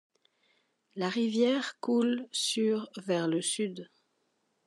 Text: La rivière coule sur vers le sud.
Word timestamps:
La 0.95 1.09
rivière 1.09 1.79
coule 1.79 2.25
sur 2.31 2.89
vers 2.97 3.27
le 3.27 3.39
sud. 3.39 3.91